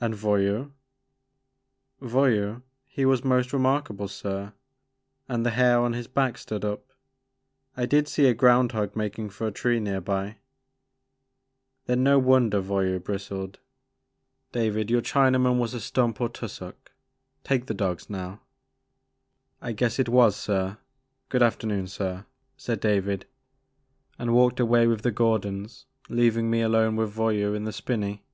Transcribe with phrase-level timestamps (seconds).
[0.00, 0.72] And Voyou?"
[2.00, 4.54] Voyou, he was most remarkable sir,
[5.28, 6.92] and the hair on his back stood up.
[7.76, 10.38] I did see a ground hog makin* for a tree near by."
[11.86, 13.60] Theu no wonder Voyou bristled.
[14.50, 15.14] David, The Maker of Moons.
[15.14, 16.90] 1 9 your Chinaman was a stomp or tussock.
[17.44, 18.40] Take the dogs now.'*
[19.60, 20.78] I guess it was sir;
[21.28, 22.26] good afternoon sir,"
[22.56, 23.26] said David,
[24.18, 28.24] and walked away with the Gordons leav ing me alone with Voyou in the spinney.